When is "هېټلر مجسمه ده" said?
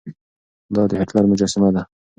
0.99-1.81